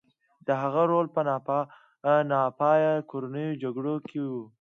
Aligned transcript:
د 0.47 0.49
هغه 0.61 0.81
رول 0.91 1.07
په 1.15 1.21
ناپایه 2.31 2.93
کورنیو 3.09 3.59
جګړو 3.63 3.95
کې 4.07 4.19
و. 4.29 4.31